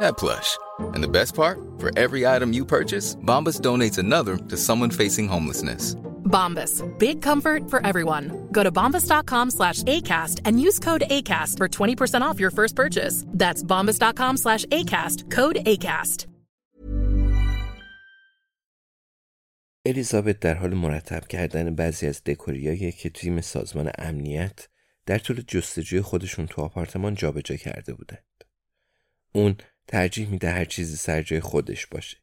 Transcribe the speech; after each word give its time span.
that 0.00 0.16
plush. 0.16 0.56
And 0.94 1.02
the 1.02 1.08
best 1.08 1.34
part? 1.34 1.58
For 1.78 1.90
every 1.98 2.26
item 2.26 2.52
you 2.52 2.64
purchase, 2.64 3.16
Bombas 3.16 3.60
donates 3.60 3.98
another 3.98 4.36
to 4.36 4.56
someone 4.56 4.90
facing 4.90 5.28
homelessness. 5.28 5.94
Bombas. 6.24 6.82
Big 6.98 7.22
comfort 7.22 7.70
for 7.70 7.86
everyone. 7.86 8.48
Go 8.52 8.62
to 8.62 8.72
bombas.com 8.72 9.50
slash 9.50 9.82
ACAST 9.84 10.40
and 10.44 10.60
use 10.60 10.78
code 10.78 11.04
ACAST 11.08 11.56
for 11.58 11.68
20% 11.68 12.20
off 12.22 12.40
your 12.40 12.50
first 12.50 12.74
purchase. 12.76 13.24
That's 13.28 13.62
bombas.com 13.62 14.36
slash 14.36 14.64
ACAST. 14.66 15.30
Code 15.30 15.56
ACAST. 15.66 16.26
الیزابت 19.88 20.40
در 20.40 20.54
حال 20.54 20.74
مرتب 20.74 21.26
کردن 21.26 21.74
بعضی 21.74 22.06
از 22.06 22.22
دکوریایی 22.24 22.92
که 22.92 23.10
تیم 23.10 23.40
سازمان 23.40 23.90
امنیت 23.98 24.68
در 25.06 25.18
طول 25.18 25.42
جستجوی 25.48 26.00
خودشون 26.00 26.46
تو 26.46 26.62
آپارتمان 26.62 27.14
جابجا 27.14 27.56
کرده 27.56 27.94
بودند. 27.94 28.44
اون 29.32 29.56
ترجیح 29.87 30.29
میده 30.29 30.49
هر 30.49 30.65
چیزی 30.65 30.95
سر 30.95 31.21
جای 31.21 31.39
خودش 31.39 31.87
باشه. 31.87 32.17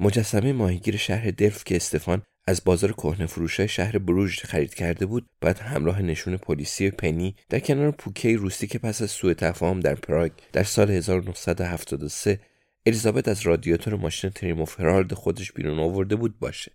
مجسمه 0.00 0.52
ماهیگیر 0.52 0.96
شهر 0.96 1.30
دلف 1.30 1.64
که 1.64 1.76
استفان 1.76 2.22
از 2.46 2.64
بازار 2.64 2.92
کهنه 2.92 3.26
فروشای 3.26 3.68
شهر 3.68 3.98
بروژ 3.98 4.38
خرید 4.38 4.74
کرده 4.74 5.06
بود 5.06 5.26
باید 5.40 5.58
همراه 5.58 6.02
نشون 6.02 6.36
پلیسی 6.36 6.90
پنی 6.90 7.36
در 7.48 7.58
کنار 7.58 7.90
پوکه 7.90 8.36
روسی 8.36 8.66
که 8.66 8.78
پس 8.78 9.02
از 9.02 9.10
سوء 9.10 9.34
تفاهم 9.34 9.80
در 9.80 9.94
پراگ 9.94 10.32
در 10.52 10.62
سال 10.62 10.90
1973 10.90 12.40
الیزابت 12.86 13.28
از 13.28 13.40
رادیاتور 13.40 13.96
ماشین 13.96 14.30
تریموف 14.30 14.80
هرالد 14.80 15.14
خودش 15.14 15.52
بیرون 15.52 15.78
آورده 15.78 16.16
بود 16.16 16.38
باشه. 16.38 16.72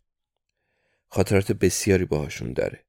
خاطرات 1.08 1.52
بسیاری 1.52 2.06
باهاشون 2.06 2.54
داره. 2.54 2.86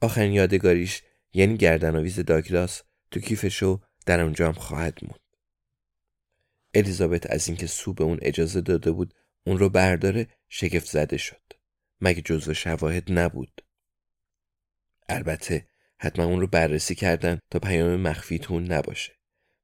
آخرین 0.00 0.32
یادگاریش 0.32 1.02
یعنی 1.32 1.56
گردنآویز 1.56 2.20
داگلاس 2.20 2.82
تو 3.10 3.20
کیفشو 3.20 3.80
در 4.06 4.20
اونجا 4.20 4.46
هم 4.46 4.52
خواهد 4.52 4.98
موند. 5.02 5.23
الیزابت 6.74 7.30
از 7.30 7.48
اینکه 7.48 7.66
سو 7.66 7.92
به 7.92 8.04
اون 8.04 8.18
اجازه 8.22 8.60
داده 8.60 8.92
بود 8.92 9.14
اون 9.46 9.58
رو 9.58 9.68
برداره 9.68 10.28
شگفت 10.48 10.90
زده 10.90 11.16
شد. 11.16 11.42
مگه 12.00 12.22
جزو 12.22 12.54
شواهد 12.54 13.12
نبود. 13.12 13.64
البته 15.08 15.66
حتما 15.98 16.24
اون 16.24 16.40
رو 16.40 16.46
بررسی 16.46 16.94
کردن 16.94 17.38
تا 17.50 17.58
پیام 17.58 17.96
مخفی 18.00 18.38
تون 18.38 18.72
نباشه. 18.72 19.12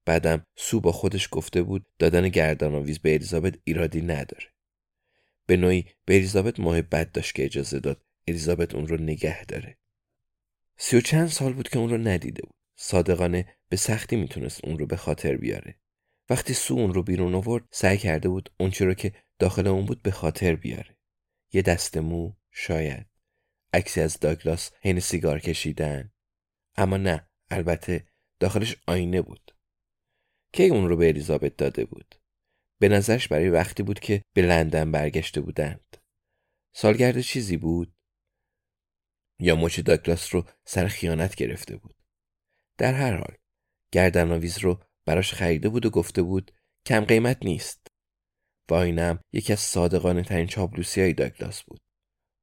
بعدم 0.05 0.47
سو 0.57 0.81
با 0.81 0.93
خودش 0.93 1.29
گفته 1.31 1.63
بود 1.63 1.87
دادن 1.99 2.29
گردن 2.29 2.75
آویز 2.75 2.99
به 2.99 3.15
الیزابت 3.15 3.55
ایرادی 3.65 4.03
نداره. 4.03 4.47
به 5.47 5.57
نوعی 5.57 5.85
به 6.05 6.15
الیزابت 6.17 6.61
محبت 6.61 7.13
داشت 7.13 7.35
که 7.35 7.45
اجازه 7.45 7.81
داد 7.81 8.05
الیزابت 8.29 8.75
اون 8.75 8.87
رو 8.87 8.97
نگه 8.97 9.45
داره. 9.45 9.79
سی 10.77 10.97
و 10.97 11.01
چند 11.01 11.29
سال 11.29 11.53
بود 11.53 11.69
که 11.69 11.79
اون 11.79 11.91
رو 11.91 11.99
ندیده 11.99 12.43
بود. 12.43 12.55
صادقانه 12.77 13.57
به 13.69 13.77
سختی 13.77 14.17
می‌تونست 14.17 14.65
اون 14.65 14.79
رو 14.79 14.87
به 14.87 14.97
خاطر 14.97 15.37
بیاره. 15.37 15.75
وقتی 16.31 16.55
سو 16.55 16.75
اون 16.75 16.95
رو 16.95 17.03
بیرون 17.03 17.35
آورد 17.35 17.65
سعی 17.71 17.99
کرده 17.99 18.29
بود 18.29 18.53
اونچه 18.61 18.85
رو 18.85 18.95
که 18.95 19.13
داخل 19.39 19.67
اون 19.67 19.87
بود 19.87 20.03
به 20.03 20.11
خاطر 20.11 20.57
بیاره. 20.57 20.97
یه 21.53 21.63
دست 21.63 21.97
مو 21.97 22.33
شاید. 22.51 23.07
عکسی 23.73 24.01
از 24.01 24.21
داگلاس 24.21 24.71
حین 24.81 25.01
سیگار 25.01 25.41
کشیدن. 25.41 26.13
اما 26.77 26.97
نه 26.97 27.29
البته 27.51 28.07
داخلش 28.41 28.77
آینه 28.87 29.23
بود. 29.23 29.57
کی 30.53 30.69
اون 30.69 30.89
رو 30.89 30.97
به 30.97 31.09
الیزابت 31.09 31.57
داده 31.57 31.85
بود؟ 31.85 32.15
به 32.79 32.89
نظرش 32.89 33.29
برای 33.29 33.49
وقتی 33.49 33.83
بود 33.83 34.01
که 34.01 34.23
به 34.35 34.43
لندن 34.43 34.93
برگشته 34.93 35.41
بودند. 35.41 35.97
سالگرد 36.75 37.21
چیزی 37.21 37.57
بود؟ 37.57 37.95
یا 39.41 39.57
مچ 39.57 39.81
داگلاس 39.81 40.35
رو 40.35 40.45
سر 40.65 40.89
خیانت 40.89 41.35
گرفته 41.35 41.77
بود؟ 41.77 41.97
در 42.79 42.95
هر 42.95 43.17
حال 43.17 43.37
گردنآویز 43.93 44.59
رو 44.59 44.83
براش 45.05 45.35
خریده 45.35 45.69
بود 45.69 45.87
و 45.87 45.91
گفته 45.91 46.23
بود 46.23 46.53
کم 46.87 47.05
قیمت 47.05 47.39
نیست. 47.45 47.87
و 48.71 48.75
آینم 48.75 49.19
یکی 49.33 49.53
از 49.53 49.61
صادقانه 49.61 50.23
ترین 50.23 50.47
چاپلوسی 50.47 51.01
های 51.01 51.13
داگلاس 51.13 51.63
بود. 51.63 51.81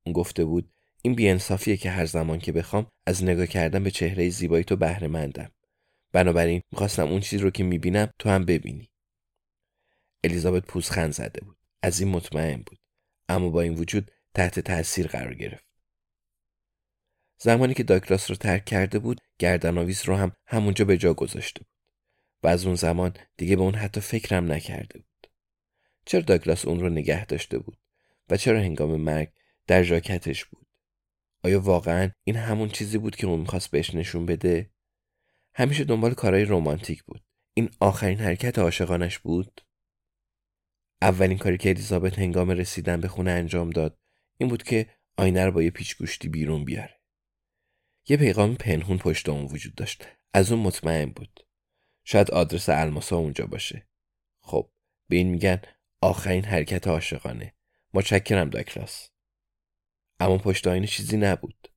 اون 0.05 0.13
گفته 0.13 0.45
بود 0.45 0.73
این 1.01 1.15
بیانصافیه 1.15 1.77
که 1.77 1.89
هر 1.89 2.05
زمان 2.05 2.39
که 2.39 2.51
بخوام 2.51 2.91
از 3.05 3.23
نگاه 3.23 3.47
کردن 3.47 3.83
به 3.83 3.91
چهره 3.91 4.29
زیبایی 4.29 4.63
تو 4.63 4.75
بهره 4.75 5.07
مندم. 5.07 5.51
بنابراین 6.11 6.61
می‌خواستم 6.71 7.07
اون 7.07 7.19
چیز 7.19 7.41
رو 7.41 7.49
که 7.49 7.63
می‌بینم 7.63 8.09
تو 8.19 8.29
هم 8.29 8.45
ببینی. 8.45 8.89
الیزابت 10.23 10.65
پوزخند 10.65 11.13
زده 11.13 11.41
بود. 11.45 11.57
از 11.83 11.99
این 11.99 12.09
مطمئن 12.09 12.63
بود. 12.65 12.79
اما 13.29 13.49
با 13.49 13.61
این 13.61 13.73
وجود 13.73 14.11
تحت 14.33 14.59
تاثیر 14.59 15.07
قرار 15.07 15.33
گرفت. 15.33 15.67
زمانی 17.39 17.73
که 17.73 17.83
داگلاس 17.83 18.29
رو 18.29 18.35
ترک 18.35 18.65
کرده 18.65 18.99
بود 18.99 19.21
گردنآویز 19.39 20.05
رو 20.05 20.15
هم 20.15 20.31
همونجا 20.45 20.85
به 20.85 20.97
جا 20.97 21.13
گذاشته 21.13 21.59
بود 21.59 21.76
و 22.43 22.47
از 22.47 22.65
اون 22.65 22.75
زمان 22.75 23.13
دیگه 23.37 23.55
به 23.55 23.61
اون 23.61 23.75
حتی 23.75 24.01
فکرم 24.01 24.51
نکرده 24.51 24.99
بود. 24.99 25.27
چرا 26.05 26.21
داگلاس 26.21 26.65
اون 26.65 26.79
رو 26.79 26.89
نگه 26.89 27.25
داشته 27.25 27.59
بود؟ 27.59 27.77
و 28.29 28.37
چرا 28.37 28.59
هنگام 28.59 28.95
مرگ 28.95 29.29
در 29.67 29.83
ژاکتش 29.83 30.45
بود؟ 30.45 30.67
آیا 31.43 31.61
واقعا 31.61 32.11
این 32.23 32.35
همون 32.35 32.69
چیزی 32.69 32.97
بود 32.97 33.15
که 33.15 33.27
اون 33.27 33.39
می‌خواست 33.39 33.71
بهش 33.71 33.95
نشون 33.95 34.25
بده؟ 34.25 34.71
همیشه 35.53 35.83
دنبال 35.83 36.13
کارهای 36.13 36.45
رمانتیک 36.45 37.03
بود. 37.03 37.23
این 37.53 37.69
آخرین 37.79 38.19
حرکت 38.19 38.59
عاشقانش 38.59 39.19
بود؟ 39.19 39.61
اولین 41.01 41.37
کاری 41.37 41.57
که 41.57 41.69
الیزابت 41.69 42.19
هنگام 42.19 42.49
رسیدن 42.49 43.01
به 43.01 43.07
خونه 43.07 43.31
انجام 43.31 43.69
داد 43.69 43.99
این 44.37 44.49
بود 44.49 44.63
که 44.63 44.89
آینه 45.17 45.45
رو 45.45 45.51
با 45.51 45.63
یه 45.63 45.71
پیچگوشتی 45.71 46.29
بیرون 46.29 46.65
بیاره. 46.65 47.01
یه 48.09 48.17
پیغام 48.17 48.55
پنهون 48.55 48.97
پشت 48.97 49.29
اون 49.29 49.45
وجود 49.45 49.75
داشت. 49.75 50.07
از 50.33 50.51
اون 50.51 50.61
مطمئن 50.61 51.05
بود. 51.05 51.46
شاید 52.09 52.31
آدرس 52.31 52.69
الماسا 52.69 53.17
اونجا 53.17 53.45
باشه. 53.45 53.87
خب 54.41 54.71
به 55.09 55.15
این 55.15 55.27
میگن 55.27 55.61
آخرین 56.01 56.45
حرکت 56.45 56.87
عاشقانه. 56.87 57.53
متشکرم 57.93 58.49
داکلاس. 58.49 59.09
اما 60.19 60.37
پشت 60.37 60.67
آینه 60.67 60.87
چیزی 60.87 61.17
نبود. 61.17 61.71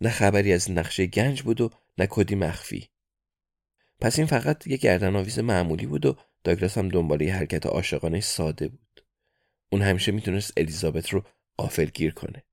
نه 0.00 0.10
خبری 0.10 0.52
از 0.52 0.70
نقشه 0.70 1.06
گنج 1.06 1.42
بود 1.42 1.60
و 1.60 1.70
نه 1.98 2.06
کدی 2.10 2.34
مخفی. 2.34 2.88
پس 4.00 4.18
این 4.18 4.26
فقط 4.26 4.66
یه 4.66 4.76
گردن 4.76 5.16
آویز 5.16 5.38
معمولی 5.38 5.86
بود 5.86 6.06
و 6.06 6.16
داگلاس 6.44 6.78
هم 6.78 6.88
دنبال 6.88 7.20
یه 7.20 7.34
حرکت 7.34 7.66
عاشقانه 7.66 8.20
ساده 8.20 8.68
بود. 8.68 9.06
اون 9.72 9.82
همیشه 9.82 10.12
می‌تونست 10.12 10.52
الیزابت 10.56 11.08
رو 11.08 11.24
گیر 11.94 12.14
کنه. 12.14 12.44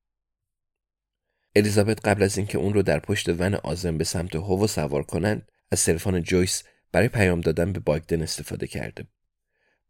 الیزابت 1.56 2.08
قبل 2.08 2.24
از 2.24 2.38
اینکه 2.38 2.58
اون 2.58 2.74
رو 2.74 2.82
در 2.82 3.00
پشت 3.00 3.30
ون 3.30 3.56
آزم 3.56 3.98
به 3.98 4.04
سمت 4.04 4.36
هوو 4.36 4.68
سوار 4.68 5.04
کنند 5.04 5.52
از 5.72 5.86
تلفن 5.86 6.22
جویس 6.22 6.64
برای 6.92 7.08
پیام 7.08 7.42
دادن 7.42 7.74
به 7.74 7.80
باگدن 7.80 8.22
استفاده 8.22 8.68
کرده. 8.68 9.04
بود. 9.04 9.14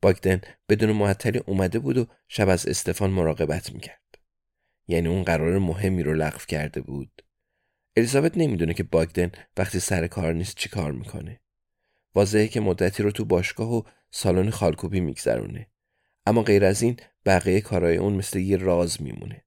باگدن 0.02 0.42
بدون 0.70 0.92
معطلی 0.92 1.40
اومده 1.40 1.80
بود 1.80 1.98
و 1.98 2.08
شب 2.28 2.50
از 2.50 2.68
استفان 2.68 3.10
مراقبت 3.10 3.74
می‌کرد. 3.74 4.18
یعنی 4.88 5.08
اون 5.08 5.24
قرار 5.24 5.60
مهمی 5.60 6.04
رو 6.04 6.14
لغو 6.14 6.40
کرده 6.48 6.82
بود. 6.82 7.26
الیزابت 7.96 8.38
نمی‌دونه 8.38 8.74
که 8.74 8.84
باگدن 8.84 9.32
وقتی 9.58 9.80
سر 9.80 10.08
کار 10.08 10.34
نیست 10.34 10.58
چی 10.58 10.70
کار 10.70 10.92
می‌کنه. 10.92 11.40
واضحه 12.16 12.48
که 12.48 12.60
مدتی 12.60 13.04
رو 13.04 13.12
تو 13.12 13.26
باشگاه 13.26 13.74
و 13.74 13.84
سالن 14.12 14.50
خالکوبی 14.50 15.00
میگذرونه. 15.00 15.68
اما 16.26 16.44
غیر 16.44 16.66
از 16.66 16.82
این 16.82 16.98
بقیه 17.26 17.62
کارهای 17.62 17.98
اون 17.98 18.14
مثل 18.14 18.40
یه 18.40 18.58
راز 18.58 19.02
میمونه. 19.02 19.46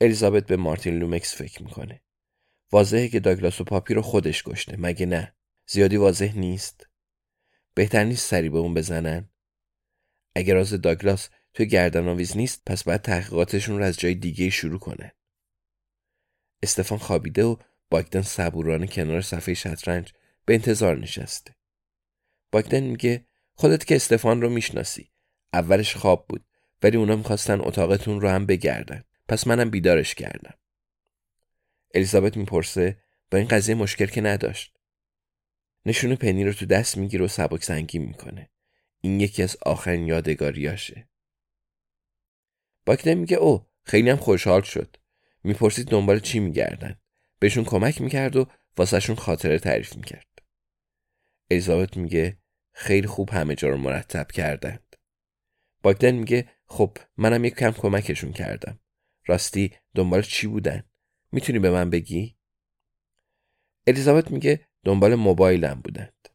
الیزابت 0.00 0.46
به 0.46 0.56
مارتین 0.56 0.98
لومکس 0.98 1.36
فکر 1.36 1.62
می‌کنه. 1.62 2.02
واضحه 2.72 3.08
که 3.08 3.20
داگلاس 3.20 3.60
و 3.60 3.64
پاپی 3.64 3.94
رو 3.94 4.02
خودش 4.02 4.42
کشته 4.42 4.76
مگه 4.78 5.06
نه؟ 5.06 5.34
زیادی 5.72 5.96
واضح 5.96 6.38
نیست. 6.38 6.86
بهتر 7.74 8.04
نیست 8.04 8.28
سری 8.28 8.48
به 8.48 8.58
اون 8.58 8.74
بزنن. 8.74 9.28
اگر 10.34 10.54
راز 10.54 10.70
داگلاس 10.70 11.28
توی 11.54 11.66
گردن 11.66 12.08
آویز 12.08 12.36
نیست 12.36 12.62
پس 12.66 12.84
باید 12.84 13.02
تحقیقاتشون 13.02 13.78
رو 13.78 13.84
از 13.84 13.98
جای 13.98 14.14
دیگه 14.14 14.50
شروع 14.50 14.78
کنن. 14.78 15.10
استفان 16.62 16.98
خوابیده 16.98 17.44
و 17.44 17.56
باگدن 17.90 18.22
صبورانه 18.22 18.86
کنار 18.86 19.20
صفحه 19.20 19.54
شطرنج 19.54 20.12
به 20.44 20.54
انتظار 20.54 20.98
نشسته. 20.98 21.54
باگدن 22.52 22.80
میگه 22.80 23.26
خودت 23.54 23.84
که 23.84 23.96
استفان 23.96 24.42
رو 24.42 24.50
می‌شناسی. 24.50 25.10
اولش 25.52 25.96
خواب 25.96 26.26
بود 26.28 26.44
ولی 26.82 26.96
اونا 26.96 27.16
می‌خواستن 27.16 27.60
اتاقتون 27.60 28.20
رو 28.20 28.28
هم 28.28 28.46
بگردن. 28.46 29.04
پس 29.28 29.46
منم 29.46 29.70
بیدارش 29.70 30.14
کردم. 30.14 30.54
الیزابت 31.94 32.36
می‌پرسه 32.36 32.96
با 33.30 33.38
این 33.38 33.48
قضیه 33.48 33.74
مشکل 33.74 34.06
که 34.06 34.20
نداشت؟ 34.20 34.78
نشون 35.86 36.16
پنی 36.16 36.44
رو 36.44 36.52
تو 36.52 36.66
دست 36.66 36.96
می‌گیره 36.96 37.24
و 37.24 37.28
سبک 37.28 37.64
سنگین 37.64 38.02
می‌کنه. 38.02 38.50
این 39.00 39.20
یکی 39.20 39.42
از 39.42 39.56
آخرین 39.66 40.06
یادگاریاشه. 40.06 41.08
باکدن 42.86 43.14
میگه 43.14 43.36
او 43.36 43.66
خیلی 43.84 44.10
هم 44.10 44.16
خوشحال 44.16 44.62
شد. 44.62 44.96
می‌پرسید 45.44 45.88
دنبال 45.88 46.20
چی 46.20 46.38
میگردن. 46.38 47.00
بهشون 47.38 47.64
کمک 47.64 48.00
می‌کرد 48.00 48.36
و 48.36 48.46
واسهشون 48.76 49.16
خاطره 49.16 49.58
تعریف 49.58 49.96
می‌کرد. 49.96 50.42
الیزابت 51.50 51.96
میگه 51.96 52.38
خیلی 52.72 53.06
خوب 53.06 53.30
همه 53.30 53.54
جا 53.54 53.68
رو 53.68 53.76
مرتب 53.76 54.30
کردند. 54.30 54.96
باگدن 55.82 56.10
میگه 56.10 56.48
خب 56.66 56.98
منم 57.16 57.44
یک 57.44 57.54
کم 57.54 57.70
کمکشون 57.70 58.32
کردم. 58.32 58.80
راستی 59.26 59.72
دنبال 59.94 60.22
چی 60.22 60.46
بودن؟ 60.46 60.82
می‌تونی 61.32 61.58
به 61.58 61.70
من 61.70 61.90
بگی؟ 61.90 62.36
الیزابت 63.86 64.30
میگه 64.30 64.68
دنبال 64.84 65.14
موبایلم 65.14 65.80
بودند. 65.84 66.28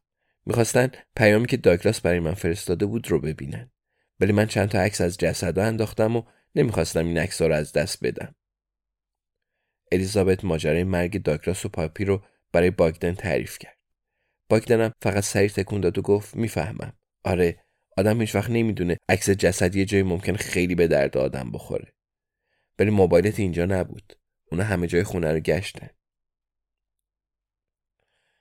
می‌خواستن 0.46 0.90
پیامی 1.16 1.46
که 1.46 1.56
داگلاس 1.56 2.00
برای 2.00 2.20
من 2.20 2.34
فرستاده 2.34 2.86
بود 2.86 3.10
رو 3.10 3.20
ببینن. 3.20 3.70
ولی 4.20 4.32
من 4.32 4.46
چند 4.46 4.68
تا 4.68 4.80
عکس 4.80 5.00
از 5.00 5.18
جسد 5.18 5.58
انداختم 5.58 6.16
و 6.16 6.22
نمی‌خواستم 6.54 7.06
این 7.06 7.18
عکس 7.18 7.42
رو 7.42 7.54
از 7.54 7.72
دست 7.72 8.04
بدم. 8.04 8.34
الیزابت 9.92 10.44
ماجرای 10.44 10.84
مرگ 10.84 11.22
داگلاس 11.22 11.66
و 11.66 11.68
پاپی 11.68 12.04
رو 12.04 12.22
برای 12.52 12.70
باگدن 12.70 13.14
تعریف 13.14 13.58
کرد. 13.58 13.78
باگدنم 14.48 14.92
فقط 15.02 15.24
سریع 15.24 15.48
تکون 15.48 15.80
داد 15.80 15.98
و 15.98 16.02
گفت 16.02 16.36
می‌فهمم. 16.36 16.92
آره 17.24 17.64
آدم 17.96 18.20
هیچ 18.20 18.34
وقت 18.34 18.50
نمی‌دونه 18.50 18.96
عکس 19.08 19.30
جسد 19.30 19.76
یه 19.76 19.84
جایی 19.84 20.02
ممکن 20.02 20.36
خیلی 20.36 20.74
به 20.74 20.86
درد 20.86 21.16
آدم 21.16 21.50
بخوره. 21.52 21.92
ولی 22.78 22.90
موبایلت 22.90 23.38
اینجا 23.38 23.64
نبود. 23.64 24.18
اونا 24.50 24.64
همه 24.64 24.86
جای 24.86 25.02
خونه 25.02 25.32
رو 25.32 25.40
گشتن. 25.40 25.88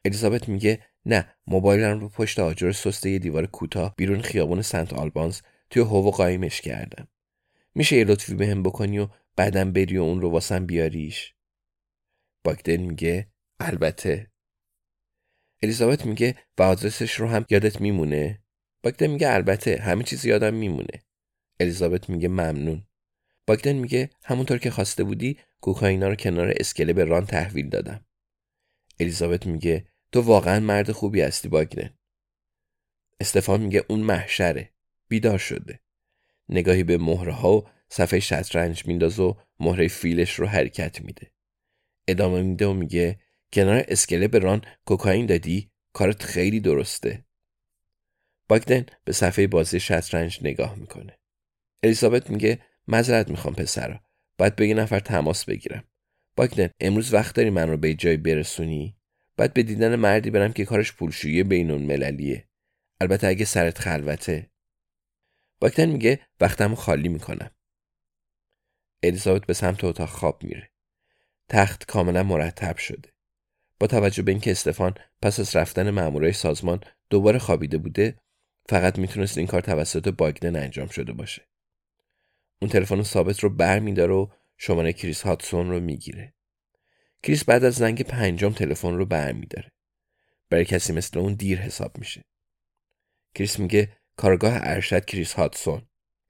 الیزابت 0.08 0.50
میگه 0.50 0.80
نه 1.06 1.36
موبایلم 1.48 2.00
رو 2.00 2.10
پشت 2.10 2.40
آجر 2.40 2.72
سسته 2.72 3.10
یه 3.10 3.20
دیوار 3.20 3.46
کوتاه 3.46 3.96
بیرون 3.96 4.22
خیابون 4.22 4.62
سنت 4.62 4.94
آلبانز 4.94 5.42
توی 5.70 5.82
هوو 5.82 6.12
قایمش 6.12 6.62
کردم. 6.62 7.08
میشه 7.76 7.96
یه 7.96 8.04
لطفی 8.04 8.36
به 8.36 8.48
هم 8.48 8.64
بکنی 8.64 9.00
و 9.00 9.08
بعدم 9.36 9.74
بری 9.74 9.98
و 9.98 10.02
اون 10.02 10.22
رو 10.22 10.30
واسم 10.32 10.66
بیاریش؟ 10.66 11.34
باگدن 12.44 12.78
میگه 12.78 13.28
البته. 13.60 14.32
الیزابت 15.64 16.06
میگه 16.06 16.36
و 16.58 16.64
آدرسش 16.64 17.14
رو 17.14 17.28
هم 17.28 17.46
یادت 17.50 17.82
میمونه؟ 17.82 18.42
باگدن 18.84 19.08
میگه 19.08 19.34
البته. 19.34 19.78
همه 19.78 20.04
چیز 20.04 20.26
یادم 20.26 20.54
میمونه. 20.54 21.04
الیزابت 21.60 22.10
میگه 22.10 22.28
ممنون. 22.28 22.88
باگدن 23.48 23.74
میگه 23.74 24.10
همونطور 24.24 24.58
که 24.58 24.72
خواسته 24.72 25.04
بودی 25.04 25.40
کوکائینا 25.62 26.08
رو 26.08 26.16
کنار 26.16 26.54
اسکله 26.56 26.94
به 26.94 27.04
ران 27.04 27.26
تحویل 27.26 27.70
دادم. 27.70 28.06
الیزابت 29.00 29.46
میگه 29.46 29.88
تو 30.12 30.22
واقعا 30.22 30.60
مرد 30.60 30.92
خوبی 30.92 31.22
هستی 31.22 31.48
باگدن 31.48 31.98
استفان 33.20 33.62
میگه 33.62 33.86
اون 33.88 34.00
محشره. 34.00 34.74
بیدار 35.08 35.38
شده. 35.38 35.80
نگاهی 36.50 36.84
به 36.84 36.98
مهره 36.98 37.34
ها 37.34 37.58
و 37.58 37.68
صفحه 37.90 38.20
شطرنج 38.20 38.86
میندازه 38.86 39.24
و 39.24 39.34
مهره 39.60 39.88
فیلش 39.88 40.34
رو 40.34 40.48
حرکت 40.48 41.02
میده. 41.02 41.32
ادامه 42.08 42.42
میده 42.42 42.68
و 42.68 42.74
میگه 42.74 43.20
کنار 43.54 43.84
اسکله 43.88 44.28
به 44.28 44.40
ران 44.40 44.62
کوکائین 44.86 45.26
دادی 45.26 45.72
کارت 45.94 46.24
خیلی 46.24 46.60
درسته. 46.60 47.26
باگدن 48.50 48.86
به 49.04 49.14
صفحه 49.14 49.48
بازی 49.48 49.80
شطرنج 49.80 50.40
نگاه 50.42 50.76
می‌کنه. 50.76 51.20
الیزابت 51.84 52.30
میگه 52.30 52.60
مذرت 52.88 53.30
می‌خوام 53.30 53.54
پسرا. 53.54 54.00
باید 54.38 54.56
به 54.56 54.74
نفر 54.74 55.00
تماس 55.00 55.46
بگیرم. 55.46 55.84
باگدن 56.36 56.70
امروز 56.80 57.14
وقت 57.14 57.36
داری 57.36 57.50
من 57.50 57.70
رو 57.70 57.78
به 57.78 57.94
جای 57.94 58.18
برسونی؟ 58.18 58.97
باید 59.38 59.54
به 59.54 59.64
دیدن 59.64 59.96
مردی 59.96 60.30
برم 60.30 60.54
که 60.54 60.66
کارش 60.66 60.94
پولشویی 60.94 61.44
بینون 61.44 61.82
مللیه 61.82 62.48
البته 63.02 63.28
اگه 63.28 63.46
سرت 63.46 63.80
خلوته. 63.80 64.50
باگدن 65.60 65.86
میگه 65.86 66.20
وقتمو 66.42 66.76
خالی 66.76 67.10
می‌کنم. 67.10 67.52
الیزابت 69.04 69.46
به 69.46 69.54
سمت 69.54 69.84
اتاق 69.84 70.10
خواب 70.10 70.44
میره. 70.44 70.72
تخت 71.50 71.86
کاملا 71.86 72.24
مرتب 72.24 72.78
شده. 72.78 73.10
با 73.80 73.88
توجه 73.88 74.24
به 74.24 74.32
اینکه 74.32 74.52
استفان 74.52 74.94
پس 75.22 75.40
از 75.40 75.56
رفتن 75.56 75.90
مامورای 75.90 76.34
سازمان 76.34 76.80
دوباره 77.10 77.40
خوابیده 77.40 77.78
بوده 77.78 78.20
فقط 78.70 79.00
می‌تونست 79.00 79.38
این 79.38 79.48
کار 79.48 79.62
توسط 79.62 80.08
باگدن 80.08 80.56
انجام 80.56 80.88
شده 80.88 81.14
باشه. 81.14 81.48
اون 82.62 82.72
تلفن 82.72 83.04
ثابت 83.04 83.40
رو 83.40 83.50
بر 83.50 83.80
میداره 83.80 84.14
و 84.14 84.28
شماره 84.58 84.94
کریس 84.94 85.22
هاتسون 85.22 85.70
رو 85.70 85.80
می‌گیره. 85.80 86.34
کریس 87.28 87.44
بعد 87.44 87.64
از 87.64 87.74
زنگ 87.76 88.02
پنجم 88.02 88.54
تلفن 88.54 88.94
رو 88.94 89.06
بر 89.06 89.32
میداره 89.32 89.72
برای 90.50 90.66
کسی 90.66 90.94
مثل 90.94 91.20
اون 91.20 91.34
دیر 91.34 91.60
حساب 91.60 91.98
میشه. 91.98 92.22
کریس 93.36 93.60
میگه 93.60 93.98
کارآگاه 94.18 94.54
ارشد 94.62 95.06
کریس 95.06 95.34
هاتسون 95.34 95.82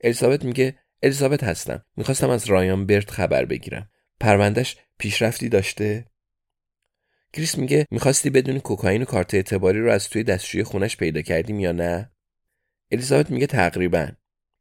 الیزابت 0.01 0.45
میگه 0.45 0.79
الیزابت 1.03 1.43
هستم. 1.43 1.85
می‌خواستم 1.95 2.29
از 2.29 2.45
رایان 2.45 2.85
برت 2.85 3.11
خبر 3.11 3.45
بگیرم. 3.45 3.89
پروندهش 4.19 4.77
پیشرفتی 4.97 5.49
داشته؟ 5.49 6.05
کریس 7.33 7.57
میگه 7.57 7.85
می‌خواستی 7.91 8.29
بدونی 8.29 8.59
کوکائین 8.59 9.01
و 9.01 9.05
کارت 9.05 9.33
اعتباری 9.33 9.79
رو 9.79 9.91
از 9.91 10.09
توی 10.09 10.23
دستشوی 10.23 10.63
خونش 10.63 10.97
پیدا 10.97 11.21
کردیم 11.21 11.59
یا 11.59 11.71
نه؟ 11.71 12.11
الیزابت 12.91 13.31
میگه 13.31 13.47
تقریبا. 13.47 14.07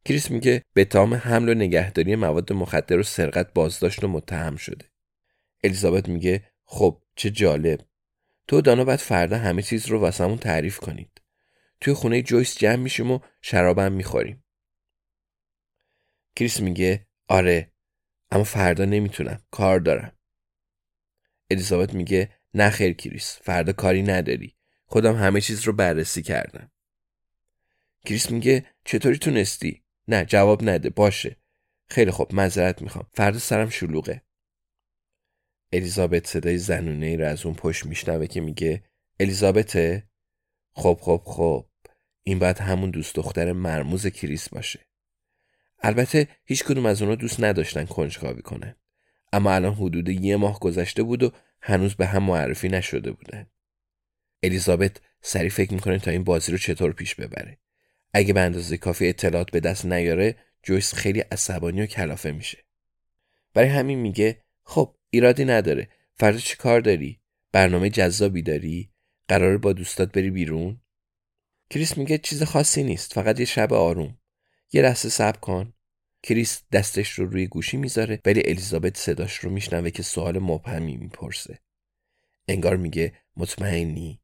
کریس 0.05 0.31
میگه 0.31 0.63
به 0.75 0.85
تام 0.85 1.15
حمل 1.15 1.49
و 1.49 1.55
نگهداری 1.55 2.17
مواد 2.17 2.53
مخدر 2.53 2.99
و 2.99 3.03
سرقت 3.03 3.53
بازداشت 3.53 4.05
و 4.05 4.09
متهم 4.09 4.57
شده. 4.57 4.96
الیزابت 5.67 6.09
میگه 6.09 6.51
خب 6.65 7.03
چه 7.17 7.31
جالب. 7.31 7.81
تو 8.49 8.61
دانا 8.61 8.85
باید 8.85 9.01
فردا 9.01 9.39
همه 9.39 9.63
چیز 9.63 9.87
رو 9.87 10.01
واسمون 10.01 10.39
تعریف 10.39 10.79
کنید. 10.79 11.21
توی 11.81 11.95
خونه 11.95 12.23
جویس 12.23 12.59
جمع 12.59 12.77
میشیم 12.77 13.11
و 13.11 13.21
شرابم 13.43 13.93
می‌خوریم. 13.93 14.45
کریس 16.37 16.61
میگه 16.61 17.07
آره 17.29 17.73
اما 18.31 18.45
فردا 18.45 18.85
نمی‌تونم 18.85 19.43
کار 19.51 19.81
دارم. 19.81 20.13
الیزابت 21.51 21.95
میگه 21.95 22.31
نه 22.55 22.71
خیر 22.71 22.93
کریس 22.93 23.39
فردا 23.43 23.73
کاری 23.73 24.03
نداری. 24.03 24.57
خودم 24.87 25.17
همه 25.17 25.41
چیز 25.41 25.63
رو 25.63 25.73
بررسی 25.73 26.23
کردم. 26.23 26.71
کریس 28.05 28.31
میگه 28.31 28.67
چطوری 28.85 29.19
تونستی؟ 29.19 29.85
نه 30.09 30.25
جواب 30.25 30.69
نده 30.69 30.91
باشه. 30.91 31.37
خیلی 31.87 32.11
خوب 32.11 32.35
معذرت 32.35 32.83
می‌خوام. 32.83 33.07
فردا 33.13 33.39
سرم 33.39 33.71
شلوغه. 33.71 34.26
الیزابت 35.73 36.27
صدای 36.27 36.59
زنونه 36.59 37.07
ای 37.07 37.23
از 37.23 37.47
اون 37.47 37.55
پشت 37.55 37.87
میشنوه 37.87 38.27
که 38.27 38.41
میگه 38.41 38.83
الیزابته؟ 39.21 40.09
خب 40.73 40.99
خب 41.01 41.23
خب. 41.25 41.67
این 42.23 42.39
باید 42.39 42.59
همون 42.59 42.91
دوست 42.91 43.15
دختر 43.15 43.53
مرموز 43.53 44.07
کریس 44.07 44.49
باشه. 44.49 44.81
البته 45.83 46.29
هیچ 46.45 46.65
کدوم 46.65 46.87
از 46.87 47.03
اونا 47.03 47.15
دوست 47.15 47.45
نداشتن 47.45 47.85
کنجکاوی 47.85 48.43
کنن. 48.43 48.77
اما 49.33 49.53
الان 49.53 49.75
حدود 49.75 50.09
یه 50.09 50.37
ماه 50.37 50.61
گذشته 50.61 51.03
بود 51.03 51.23
و 51.23 51.33
هنوز 51.61 51.95
به 51.95 52.07
هم 52.07 52.23
معرفی 52.23 52.69
نشده 52.69 53.13
بودن. 53.13 53.47
الیزابت 54.43 54.97
سری 55.23 55.51
فکر 55.51 55.75
می‌کنه 55.75 55.99
تا 55.99 56.11
این 56.11 56.25
بازی 56.25 56.53
رو 56.53 56.59
چطور 56.59 56.93
پیش 56.93 57.15
ببره. 57.15 57.59
اگه 58.15 58.33
به 58.33 58.41
اندازه 58.41 58.77
کافی 58.77 59.09
اطلاعات 59.09 59.51
به 59.51 59.61
دست 59.61 59.87
نیاره 59.87 60.37
جویس 60.63 60.95
خیلی 60.95 61.21
عصبانی 61.21 61.83
و 61.83 61.87
کلافه 61.87 62.33
میشه. 62.33 62.59
برای 63.55 63.69
همین 63.69 63.99
میگه 63.99 64.43
خب 64.65 64.95
ایرادی 65.17 65.45
نداره. 65.45 65.89
فردا 66.15 66.39
چی 66.39 66.57
کار 66.57 66.81
داری؟ 66.81 67.21
برنامه 67.53 67.91
جذابی 67.91 68.43
داری؟ 68.43 68.91
قرار 69.29 69.59
با 69.59 69.73
دوستات 69.73 70.13
بری 70.13 70.31
بیرون؟ 70.31 70.81
کریس 71.71 71.99
میگه 71.99 72.19
چیز 72.19 72.43
خاصی 72.43 72.83
نیست 72.83 73.13
فقط 73.13 73.41
یه 73.41 73.47
شب 73.47 73.73
آروم. 73.73 74.19
یه 74.73 74.83
لحظه 74.83 75.09
صبر 75.09 75.39
کن. 75.39 75.73
کریس 76.23 76.63
دستش 76.73 77.11
رو 77.11 77.27
روی 77.27 77.47
گوشی 77.47 77.77
می‌ذاره 77.77 78.21
ولی 78.25 78.43
الیزابت 78.45 78.97
صداش 78.97 79.37
رو 79.37 79.51
میشنوه 79.51 79.91
که 79.91 80.03
سوال 80.03 80.39
مبهمی 80.39 80.97
می‌پرسه. 80.97 81.59
انگار 82.49 82.77
میگه 82.77 83.13
مطمئنی. 83.37 84.21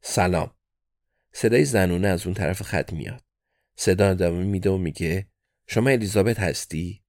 سلام. 0.00 0.54
صدای 1.32 1.64
زنونه 1.64 2.08
از 2.08 2.26
اون 2.26 2.34
طرف 2.34 2.62
خط 2.62 2.92
میاد. 2.92 3.24
صدا 3.76 4.10
ادامه 4.10 4.44
میده 4.44 4.70
و 4.70 4.78
میگه 4.78 5.26
شما 5.66 5.90
الیزابت 5.90 6.40
هستی؟ 6.40 7.05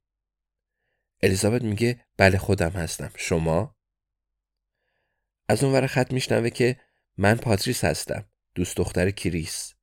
الیزابت 1.21 1.61
میگه 1.61 2.05
بله 2.17 2.37
خودم 2.37 2.69
هستم. 2.69 3.11
شما؟ 3.15 3.77
از 5.49 5.63
اون 5.63 5.73
ور 5.73 5.87
خط 5.87 6.13
میشنوه 6.13 6.49
که 6.49 6.79
من 7.17 7.35
پاتریس 7.35 7.83
هستم 7.83 8.25
دوست 8.55 8.77
دختر 8.77 9.11
کریس. 9.11 9.73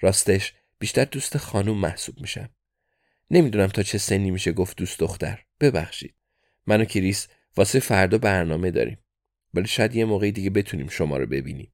راستش 0.00 0.54
بیشتر 0.78 1.04
دوست 1.04 1.36
خانوم 1.36 1.78
محسوب 1.78 2.20
میشم. 2.20 2.48
نمی‌دونم 3.30 3.66
تا 3.66 3.82
چه 3.82 3.98
سنی 3.98 4.30
میشه 4.30 4.52
گفت 4.52 4.76
دوست 4.76 5.00
دختر. 5.00 5.44
ببخشید. 5.60 6.14
من 6.66 6.80
و 6.80 6.84
کریس 6.84 7.28
واسه 7.56 7.80
فردا 7.80 8.18
برنامه 8.18 8.70
داریم. 8.70 8.98
ولی 9.54 9.66
شاید 9.66 9.94
یه 9.94 10.04
موقعی 10.04 10.32
دیگه 10.32 10.50
بتونیم 10.50 10.88
شما 10.88 11.16
رو 11.16 11.26
ببینیم. 11.26 11.72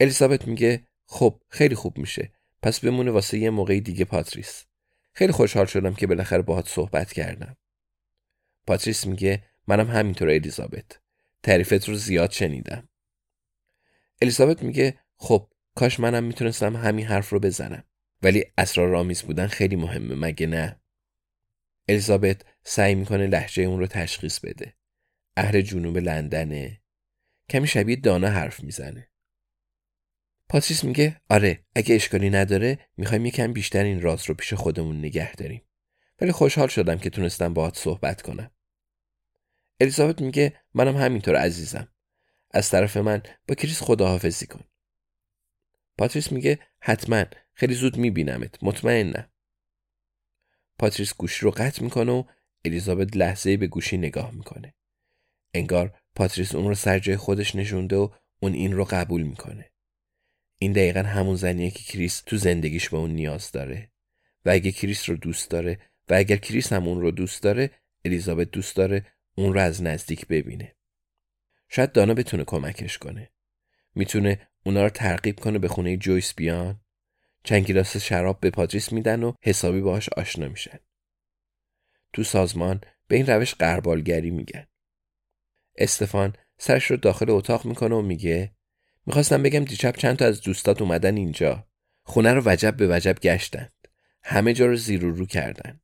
الیزابت 0.00 0.48
میگه 0.48 0.86
خب 1.06 1.42
خیلی 1.48 1.74
خوب 1.74 1.98
میشه. 1.98 2.32
پس 2.62 2.80
بمونه 2.80 3.10
واسه 3.10 3.38
یه 3.38 3.50
موقعی 3.50 3.80
دیگه 3.80 4.04
پاتریس. 4.04 4.64
خیلی 5.12 5.32
خوشحال 5.32 5.66
شدم 5.66 5.94
که 5.94 6.06
بالاخره 6.06 6.42
باهات 6.42 6.68
صحبت 6.68 7.12
کردم. 7.12 7.56
پاتریس 8.70 9.06
میگه 9.06 9.42
منم 9.68 9.90
همینطور 9.90 10.28
الیزابت. 10.30 11.00
تعریفت 11.42 11.88
رو 11.88 11.94
زیاد 11.94 12.30
شنیدم. 12.30 12.88
الیزابت 14.22 14.62
میگه 14.62 14.98
خب 15.16 15.48
کاش 15.74 16.00
منم 16.00 16.24
می‌تونستم 16.24 16.76
همین 16.76 17.06
حرف 17.06 17.30
رو 17.30 17.40
بزنم. 17.40 17.84
ولی 18.22 18.44
اسرارآمیز 18.58 19.22
بودن 19.22 19.46
خیلی 19.46 19.76
مهمه 19.76 20.14
مگه 20.14 20.46
نه؟ 20.46 20.80
الیزابت 21.88 22.42
سعی 22.64 22.94
می‌کنه 22.94 23.26
لحجه 23.26 23.62
اون 23.62 23.78
رو 23.78 23.86
تشخیص 23.86 24.40
بده. 24.40 24.74
اهل 25.36 25.60
جنوب 25.60 25.98
لندنه. 25.98 26.80
کمی 27.48 27.66
شبیه 27.66 27.96
دانا 27.96 28.28
حرف 28.28 28.60
می‌زنه. 28.60 29.08
پاتریس 30.48 30.84
میگه 30.84 31.20
آره 31.30 31.64
اگه 31.74 31.94
اشکالی 31.94 32.30
نداره 32.30 32.78
می‌خوایم 32.96 33.26
یکم 33.26 33.52
بیشتر 33.52 33.84
این 33.84 34.00
راز 34.00 34.28
رو 34.28 34.34
پیش 34.34 34.54
خودمون 34.54 34.98
نگه 34.98 35.34
داریم. 35.34 35.62
ولی 36.20 36.32
خوشحال 36.32 36.68
شدم 36.68 36.98
که 36.98 37.10
تونستم 37.10 37.54
باهات 37.54 37.78
صحبت 37.78 38.22
کنم. 38.22 38.50
الیزابت 39.80 40.20
میگه 40.20 40.60
منم 40.74 40.96
همینطور 40.96 41.36
عزیزم. 41.36 41.88
از 42.50 42.70
طرف 42.70 42.96
من 42.96 43.22
با 43.48 43.54
کریس 43.54 43.82
خداحافظی 43.82 44.46
کن. 44.46 44.64
پاتریس 45.98 46.32
میگه 46.32 46.58
حتما. 46.80 47.24
خیلی 47.52 47.74
زود 47.74 47.96
میبینمت. 47.96 48.64
مطمئنم. 48.64 49.28
پاتریس 50.78 51.14
گوشی 51.14 51.44
رو 51.44 51.50
قطع 51.50 51.82
می‌کنه 51.82 52.12
و 52.12 52.24
الیزابت 52.64 53.16
لحظه 53.16 53.56
به 53.56 53.66
گوشی 53.66 53.98
نگاه 53.98 54.30
می‌کنه. 54.30 54.74
انگار 55.54 55.98
پاتریس 56.16 56.54
اون 56.54 56.68
رو 56.68 56.74
سر 56.74 56.98
جای 56.98 57.16
خودش 57.16 57.56
نشونده 57.56 57.96
و 57.96 58.08
اون 58.40 58.52
این 58.52 58.72
رو 58.72 58.84
قبول 58.84 59.22
می‌کنه. 59.22 59.70
این 60.58 60.72
دقیقا 60.72 61.02
همون 61.02 61.36
زنیه 61.36 61.70
که 61.70 61.82
کریس 61.82 62.20
تو 62.20 62.36
زندگیش 62.36 62.88
به 62.88 62.96
اون 62.96 63.10
نیاز 63.10 63.52
داره. 63.52 63.90
و 64.44 64.50
اگه 64.50 64.72
کریس 64.72 65.08
رو 65.08 65.16
دوست 65.16 65.50
داره 65.50 65.80
و 66.08 66.14
اگر 66.14 66.36
کریس 66.36 66.72
هم 66.72 66.88
اون 66.88 67.00
رو 67.00 67.10
دوست 67.10 67.42
داره 67.42 67.70
الیزابت 68.04 68.50
دوست 68.50 68.76
داره 68.76 69.06
اون 69.34 69.54
رو 69.54 69.60
از 69.60 69.82
نزدیک 69.82 70.26
ببینه. 70.26 70.76
شاید 71.68 71.92
دانا 71.92 72.14
بتونه 72.14 72.44
کمکش 72.44 72.98
کنه. 72.98 73.30
می‌تونه 73.94 74.48
اونا 74.66 74.82
رو 74.82 74.88
ترغیب 74.88 75.40
کنه 75.40 75.58
به 75.58 75.68
خونه 75.68 75.96
جویس 75.96 76.34
بیان. 76.34 76.80
چند 77.44 77.64
گیلاس 77.64 77.96
شراب 77.96 78.40
به 78.40 78.50
پاتریس 78.50 78.92
میدن 78.92 79.22
و 79.22 79.32
حسابی 79.42 79.80
باهاش 79.80 80.08
آشنا 80.08 80.48
میشن. 80.48 80.78
تو 82.12 82.24
سازمان 82.24 82.80
به 83.08 83.16
این 83.16 83.26
روش 83.26 83.54
قربالگری 83.54 84.30
میگن. 84.30 84.66
استفان 85.76 86.36
سرش 86.58 86.84
رو 86.84 86.96
داخل 86.96 87.30
اتاق 87.30 87.64
می‌کنه 87.64 87.94
و 87.94 88.02
میگه 88.02 88.52
می‌خواستم 89.06 89.42
بگم 89.42 89.64
دیشب 89.64 89.96
چند 89.96 90.16
تا 90.16 90.24
از 90.24 90.40
دوستات 90.40 90.82
اومدن 90.82 91.16
اینجا. 91.16 91.66
خونه 92.02 92.32
رو 92.32 92.42
وجب 92.44 92.76
به 92.76 92.96
وجب 92.96 93.18
گشتند. 93.22 93.72
همه 94.22 94.52
جا 94.52 94.66
رو 94.66 94.76
زیر 94.76 95.04
و 95.04 95.10
رو 95.10 95.26
کردن. 95.26 95.80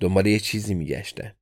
دنبال 0.00 0.26
یه 0.26 0.38
چیزی 0.38 0.74
میگشتن. 0.74 1.35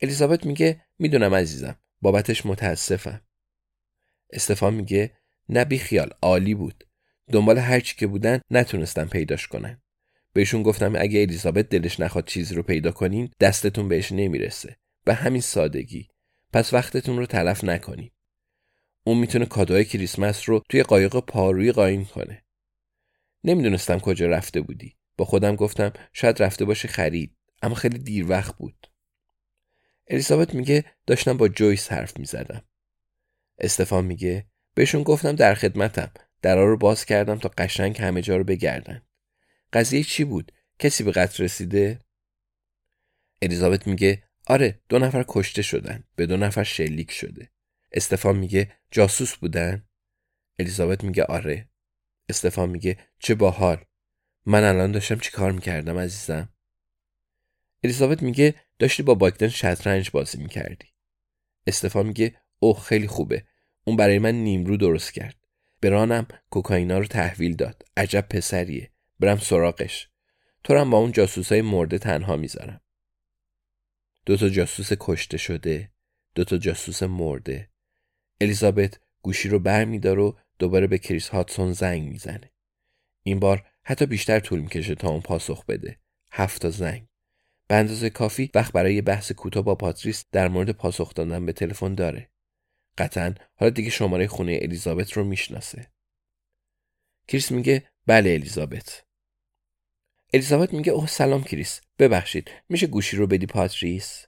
الیزابت 0.00 0.46
میگه 0.46 0.84
می‌دونم 0.98 1.34
عزیزم 1.34 1.78
بابتش 2.02 2.46
متاسفم. 2.46 3.20
استفان 4.30 4.74
میگه 4.74 5.12
نبی 5.48 5.78
خیال 5.78 6.10
عالی 6.22 6.54
بود. 6.54 6.84
دنبال 7.32 7.58
هر 7.58 7.80
چی 7.80 7.96
که 7.96 8.06
بودن 8.06 8.40
نتونستم 8.50 9.08
پیداش 9.08 9.46
کنن. 9.46 9.82
بهشون 10.32 10.62
گفتم 10.62 10.94
اگه 10.96 11.20
الیزابت 11.20 11.68
دلش 11.68 12.00
نخواد 12.00 12.26
چیزی 12.26 12.54
رو 12.54 12.62
پیدا 12.62 12.92
کنین 12.92 13.30
دستتون 13.40 13.88
بهش 13.88 14.12
نمی‌رسه. 14.12 14.76
به 15.04 15.14
همین 15.14 15.40
سادگی. 15.40 16.08
پس 16.52 16.74
وقتتون 16.74 17.16
رو 17.16 17.26
تلف 17.26 17.64
نکنین. 17.64 18.10
اون 19.04 19.18
می‌تونه 19.18 19.46
کادوهای 19.46 19.84
کریسمس 19.84 20.48
رو 20.48 20.62
توی 20.68 20.82
قایق 20.82 21.20
پارویی 21.20 21.72
قایم 21.72 22.04
کنه. 22.04 22.44
نمی‌دونستم 23.44 23.98
کجا 23.98 24.26
رفته 24.26 24.60
بودی. 24.60 24.96
با 25.16 25.24
خودم 25.24 25.56
گفتم 25.56 25.92
شاید 26.12 26.42
رفته 26.42 26.64
باشه 26.64 26.88
خرید. 26.88 27.36
اما 27.62 27.74
خیلی 27.74 27.98
دیر 27.98 28.26
وقت 28.28 28.56
بود. 28.56 28.87
الیزابت 30.08 30.54
میگه 30.54 30.84
داشتم 31.06 31.36
با 31.36 31.48
جویس 31.48 31.92
حرف 31.92 32.18
می‌زدم. 32.18 32.62
استفان 33.58 34.04
میگه 34.04 34.46
بهشون 34.74 35.02
گفتم 35.02 35.32
در 35.32 35.54
خدمتم. 35.54 36.10
درا 36.42 36.64
رو 36.64 36.76
باز 36.76 37.04
کردم 37.04 37.38
تا 37.38 37.50
قشنگ 37.58 38.00
همه 38.00 38.22
جا 38.22 38.36
رو 38.36 38.44
بگردن. 38.44 39.02
قضیه 39.72 40.02
چی 40.02 40.24
بود؟ 40.24 40.52
کسی 40.78 41.04
به 41.04 41.12
قتل 41.12 41.44
رسیده؟ 41.44 41.98
الیزابت 43.42 43.86
میگه 43.86 44.22
آره 44.46 44.80
دو 44.88 44.98
نفر 44.98 45.24
کشته 45.28 45.62
شدن. 45.62 46.04
به 46.16 46.26
دو 46.26 46.36
نفر 46.36 46.64
شلیک 46.64 47.10
شده. 47.10 47.50
استفان 47.92 48.36
میگه 48.36 48.72
جاسوس 48.90 49.36
بودن؟ 49.36 49.88
الیزابت 50.58 51.04
میگه 51.04 51.24
آره. 51.24 51.68
استفان 52.28 52.70
میگه 52.70 52.98
چه 53.18 53.34
باحال. 53.34 53.84
من 54.46 54.64
الان 54.64 54.92
داشتم 54.92 55.18
چی 55.18 55.30
کار 55.30 55.52
می‌کردم 55.52 55.98
عزیزم؟ 55.98 56.48
الیزابت 57.84 58.22
میگه 58.22 58.54
داشتی 58.78 59.02
با 59.02 59.14
باگدن 59.14 59.48
شطرنج 59.48 60.10
بازی 60.10 60.38
می‌کردی. 60.38 60.88
استفان 61.66 62.06
میگه 62.06 62.34
اوه 62.58 62.80
خیلی 62.80 63.06
خوبه. 63.06 63.44
اون 63.84 63.96
برای 63.96 64.18
من 64.18 64.34
نیمرو 64.34 64.76
درست 64.76 65.12
کرد. 65.12 65.36
برانم 65.82 66.26
کوکائینا 66.50 66.98
رو 66.98 67.06
تحویل 67.06 67.56
داد. 67.56 67.82
عجب 67.96 68.26
پسریه. 68.30 68.90
برم 69.20 69.38
سراغش. 69.38 70.08
تو 70.64 70.84
با 70.84 70.98
اون 70.98 71.12
جاسوسای 71.12 71.62
مرده 71.62 71.98
تنها 71.98 72.36
می‌ذارم. 72.36 72.80
دو 74.26 74.36
تا 74.36 74.48
جاسوس 74.48 74.92
کشته 75.00 75.38
شده 75.38 75.90
دو 76.34 76.44
تا 76.44 76.58
جاسوس 76.58 77.02
مرده. 77.02 77.70
الیزابت 78.40 79.00
گوشی 79.22 79.48
رو 79.48 79.58
بر 79.58 79.84
میدار 79.84 80.18
و 80.18 80.38
دوباره 80.58 80.86
به 80.86 80.98
کریس 80.98 81.28
هاتسون 81.28 81.72
زنگ 81.72 82.08
می‌زنه. 82.08 82.50
این 83.22 83.40
بار 83.40 83.66
حتی 83.84 84.06
بیشتر 84.06 84.40
طول 84.40 84.60
می‌کشه 84.60 84.94
تا 84.94 85.08
اون 85.08 85.20
پاسخ 85.20 85.64
بده. 85.64 85.98
هفت 86.32 86.62
تا 86.62 86.70
زنگ. 86.70 87.07
به 87.68 87.74
اندازه 87.74 88.10
کافی 88.10 88.50
وقت 88.54 88.72
برای 88.72 89.02
بحث 89.02 89.32
کوتاه 89.32 89.64
با 89.64 89.74
پاتریس 89.74 90.24
در 90.32 90.48
مورد 90.48 90.70
پاسخ 90.70 91.14
دادن 91.14 91.46
به 91.46 91.52
تلفن 91.52 91.94
داره. 91.94 92.30
قطعا 92.98 93.34
حالا 93.54 93.70
دیگه 93.70 93.90
شماره 93.90 94.26
خونه 94.26 94.58
الیزابت 94.62 95.12
رو 95.12 95.24
می‌شناسه. 95.24 95.86
کریس 97.28 97.50
میگه 97.52 97.90
بله 98.06 98.30
الیزابت. 98.30 99.04
الیزابت 100.34 100.74
میگه 100.74 100.92
اوه 100.92 101.06
سلام 101.06 101.42
کریس 101.42 101.80
ببخشید 101.98 102.50
میشه 102.68 102.86
گوشی 102.86 103.16
رو 103.16 103.26
بدی 103.26 103.46
پاتریس؟ 103.46 104.26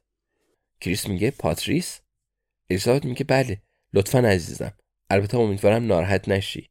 کریس 0.81 1.09
میگه 1.09 1.31
پاتریس؟ 1.31 2.01
الیزابت 2.71 3.05
میگه 3.05 3.25
بله 3.25 3.63
لطفا 3.93 4.19
عزیزم 4.19 4.73
البته 5.11 5.37
امیدوارم 5.39 5.87
ناراحت 5.87 6.29
نشی. 6.29 6.71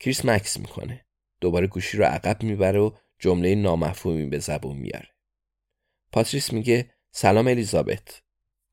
کریس 0.00 0.24
مکث 0.24 0.56
می‌کنه 0.56 1.06
دوباره 1.40 1.66
گوشی 1.66 1.96
رو 1.96 2.04
عقب 2.04 2.42
می‌بره 2.42 2.80
و 2.80 2.90
جمله 3.18 3.54
نامفهومی 3.54 4.26
به 4.26 4.38
زبون 4.38 4.76
میاره 4.76 5.15
پاتریس 6.12 6.52
میگه 6.52 6.90
سلام 7.10 7.46
الیزابت. 7.46 8.22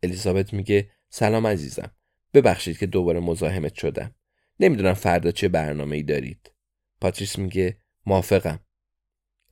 الیزابت 0.03 0.53
میگه 0.53 0.89
سلام 1.09 1.47
عزیزم. 1.47 1.91
ببخشید 2.33 2.77
که 2.77 2.85
دوباره 2.85 3.19
مزاحمت 3.19 3.73
شدم. 3.73 4.15
نمی‌دونم 4.59 4.93
فردا 4.93 5.31
چه 5.31 5.47
برنامه 5.47 5.95
ای 5.95 6.03
دارید. 6.03 6.51
پاتریس 7.01 7.37
میگه 7.37 7.77
موافقم. 8.05 8.59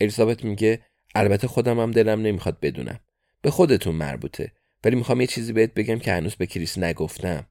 الیزابت 0.01 0.43
میگه 0.43 0.85
البته 1.15 1.47
خودم 1.47 1.79
هم 1.79 1.91
دلم 1.91 2.21
نمی‌خواد 2.21 2.59
بدونم. 2.59 2.99
به 3.41 3.51
خودتون 3.51 3.95
مربوطه. 3.95 4.51
ولی 4.83 4.95
می‌خوام 4.95 5.21
یه 5.21 5.27
چیزی 5.27 5.53
بهت 5.53 5.73
بگم 5.73 5.99
که 5.99 6.13
هنوز 6.13 6.35
به 6.35 6.45
کریس 6.45 6.77
نگفتم. 6.77 7.47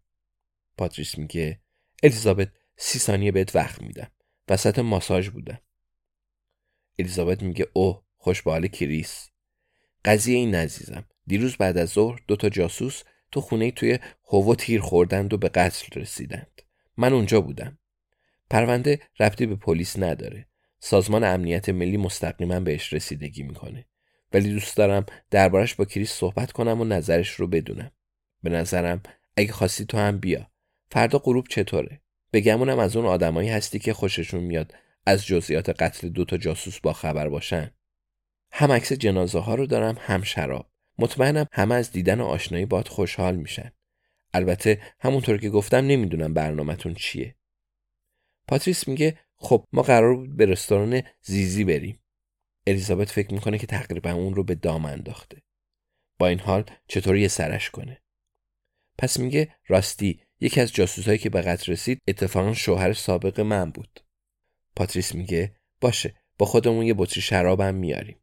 پاتریس 0.79 1.19
میگه 1.19 1.61
الیزابت 2.03 2.49
سی 2.77 2.99
ثانیه 2.99 3.33
بهت 3.33 3.57
وقت 3.57 3.83
میدم. 3.83 4.11
وسط 4.49 4.79
ماساژ 4.79 5.29
بودم. 5.29 5.61
الیزابت 6.99 7.43
میگه 7.43 7.67
اوه 7.73 8.03
خوش 8.17 8.43
کریس. 8.73 9.31
قضیه 10.05 10.37
این 10.37 10.55
عزیزم. 10.55 11.05
دیروز 11.27 11.57
بعد 11.57 11.79
از 11.79 11.89
ظهر 11.89 12.21
دو 12.29 12.37
تا 12.37 12.49
جاسوس 12.49 13.03
تو 13.33 13.41
خونه 13.41 13.71
توی 13.71 13.99
هوو 14.29 14.55
تیر 14.55 14.81
خوردند 14.81 15.35
و 15.35 15.39
به 15.39 15.49
قتل 15.49 16.01
رسیدند. 16.01 16.63
من 16.97 17.13
اونجا 17.13 17.41
بودم. 17.41 17.79
پرونده 18.51 19.01
ربطی 19.21 19.47
به 19.47 19.57
پلیس 19.57 19.99
نداره. 19.99 20.47
سازمان 20.81 21.25
امنیت 21.25 21.69
ملی 21.69 21.97
مستقیما 21.97 22.61
بهش 22.61 22.93
رسیدگی 22.93 23.43
می‌کنه. 23.43 23.87
ولی 24.33 24.53
دوست 24.53 24.77
دارم 24.77 25.07
دربارش 25.31 25.75
با 25.75 25.85
کریس 25.85 26.13
صحبت 26.13 26.53
کنم 26.53 26.81
و 26.81 26.85
نظرش 26.85 27.31
رو 27.31 27.47
بدونم. 27.47 27.91
به 28.43 28.51
نظرم 28.51 29.03
اگه 29.37 29.53
خواستی 29.53 29.85
تو 29.85 29.99
هم 29.99 30.19
بیا. 30.19 30.51
فردا 30.91 31.19
غروب 31.19 31.49
چطوره؟ 31.49 32.01
بگمونم 32.33 32.79
از 32.79 32.97
اون 32.97 33.07
آدمایی 33.07 33.49
هستی 33.49 33.79
که 33.79 33.93
خوششون 33.93 34.41
میاد 34.41 34.75
از 35.07 35.27
جزئیات 35.27 35.83
قتل 35.83 36.09
دو 36.09 36.25
تا 36.25 36.37
جاسوس 36.37 36.81
با 36.81 36.93
خبر 36.93 37.29
باشن. 37.29 37.71
هم 38.53 38.73
عکس 38.73 38.93
جنازه 38.93 39.39
ها 39.39 39.55
رو 39.55 39.67
دارم 39.67 39.97
هم 40.01 40.23
شراب. 40.23 40.71
مطمئنم 40.99 41.47
همه 41.53 41.75
از 41.75 41.93
دیدن 41.93 42.21
و 42.21 42.25
آشنایی 42.25 42.67
باد 42.67 42.89
خوشحال 42.89 43.37
میشن. 43.37 43.73
البته 44.35 44.83
همونطور 45.01 45.39
که 45.39 45.51
گفتم 45.51 45.87
نمی‌دونم 45.87 46.35
برنامهتون 46.35 46.95
چیه. 46.95 47.37
پاتریس 48.49 48.89
میگه 48.89 49.19
خب 49.37 49.65
ما 49.73 49.83
قرار 49.83 50.17
بود 50.17 50.37
به 50.37 50.47
رستوران 50.47 51.03
زیزی 51.23 51.65
بریم. 51.65 52.03
الیزابت 52.67 53.11
فکر 53.11 53.35
می‌کنه 53.35 53.59
که 53.59 53.67
تقریبا 53.67 54.13
اون 54.13 54.35
رو 54.35 54.45
به 54.45 54.55
دام 54.55 54.85
انداخته. 54.85 55.43
با 56.19 56.27
این 56.27 56.41
حال 56.41 56.65
چطور 56.89 57.17
یه 57.17 57.29
سرش 57.29 57.71
کنه؟ 57.71 58.03
پس 58.99 59.19
میگه 59.19 59.55
راستی 59.67 60.21
یکی 60.41 60.61
از 60.61 60.73
جاسوسایی 60.73 61.19
که 61.19 61.31
به 61.31 61.43
قتل 61.43 61.73
رسید 61.73 62.03
اتفاقا 62.09 62.55
شوهر 62.55 62.93
سابق 62.93 63.41
من 63.41 63.71
بود. 63.71 64.01
پاتریس 64.77 65.15
میگه 65.15 65.57
باشه 65.81 66.15
با 66.39 66.47
خودمون 66.47 66.87
یه 66.87 66.95
بطری 66.95 67.21
شرابم 67.21 67.75
میاریم. 67.75 68.21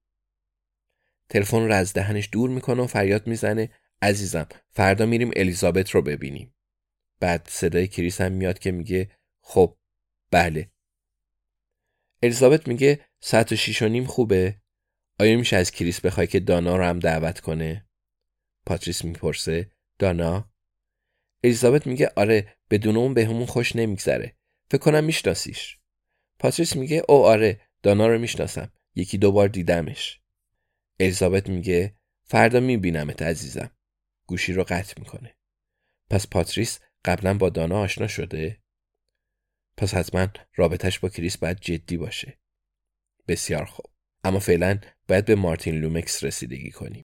تلفن 1.29 1.65
رو 1.65 1.73
از 1.73 1.93
دهنش 1.93 2.29
دور 2.31 2.49
می‌کنه 2.49 2.83
و 2.83 2.87
فریاد 2.87 3.27
می‌زنه 3.27 3.69
عزیزم 4.01 4.47
فردا 4.69 5.05
میریم 5.05 5.31
الیزابت 5.35 5.89
رو 5.89 6.01
ببینیم. 6.01 6.55
بعد 7.19 7.47
صدای 7.51 7.87
کریس 7.87 8.21
هم 8.21 8.31
میاد 8.31 8.59
که 8.59 8.71
میگه 8.71 9.11
خب 9.41 9.77
بله. 10.31 10.71
الیزابت 12.23 12.67
میگه 12.67 13.05
ساعت 13.19 13.51
و 13.51 13.55
شیش 13.55 13.81
و 13.81 13.87
نیم 13.87 14.05
خوبه. 14.05 14.55
آیا 15.19 15.37
میشه 15.37 15.57
از 15.57 15.71
کریس 15.71 16.01
بخوای 16.01 16.27
که 16.27 16.39
دانا 16.39 16.77
رو 16.77 16.83
هم 16.83 16.99
دعوت 16.99 17.39
کنه؟ 17.39 17.85
پاتریس 18.65 19.05
می‌پرسه. 19.05 19.71
دانا؟ 19.99 20.49
الیزابت 21.43 21.87
میگه 21.87 22.11
آره 22.15 22.57
بدون 22.69 22.97
اون 22.97 23.13
بهمون 23.13 23.45
خوش 23.45 23.75
نمیگذره. 23.75 24.35
فکر 24.71 24.81
کنم 24.81 25.03
میشناسیش. 25.03 25.77
پاتریس 26.39 26.75
میگه 26.75 27.03
اوه 27.09 27.25
آره 27.25 27.61
دانا 27.83 28.07
رو 28.07 28.19
می‌شناسم. 28.19 28.71
یکی 28.95 29.17
دو 29.17 29.31
بار 29.31 29.47
دیدمش. 29.47 30.21
الیزابت 30.99 31.49
میگه 31.49 31.95
فردا 32.23 32.59
میبینمت 32.59 33.21
عزیزم. 33.21 33.71
گوشی 34.27 34.53
رو 34.53 34.63
قطع 34.63 34.93
می‌کنه. 34.99 35.35
پس 36.09 36.27
پاتریس 36.27 36.79
قبلا 37.05 37.33
با 37.33 37.49
دانا 37.49 37.79
آشنا 37.79 38.07
شده؟ 38.07 38.57
پس 39.77 39.93
حتما 39.93 40.27
رابطش 40.55 40.99
با 40.99 41.09
کریس 41.09 41.37
باید 41.37 41.59
جدی 41.59 41.97
باشه. 41.97 42.39
بسیار 43.27 43.65
خوب. 43.65 43.85
اما 44.23 44.39
فعلا 44.39 44.79
باید 45.07 45.25
به 45.25 45.35
مارتین 45.35 45.75
لومکس 45.75 46.23
رسیدگی 46.23 46.71
کنیم. 46.71 47.05